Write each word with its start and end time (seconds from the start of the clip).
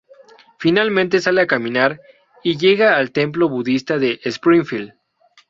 Finalmente, 0.57 1.19
sale 1.21 1.41
a 1.41 1.45
caminar, 1.45 2.01
y 2.43 2.57
llega 2.57 2.97
al 2.97 3.11
Templo 3.11 3.49
budista 3.49 3.99
de 3.99 4.19
Springfield. 4.23 4.93